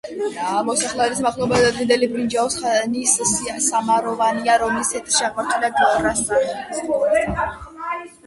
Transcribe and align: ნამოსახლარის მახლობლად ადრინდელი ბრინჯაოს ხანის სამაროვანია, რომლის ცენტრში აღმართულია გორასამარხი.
ნამოსახლარის 0.35 1.19
მახლობლად 1.25 1.65
ადრინდელი 1.71 2.07
ბრინჯაოს 2.13 2.55
ხანის 2.61 3.13
სამაროვანია, 3.65 4.55
რომლის 4.63 4.91
ცენტრში 4.95 5.27
აღმართულია 5.27 5.71
გორასამარხი. 5.75 7.45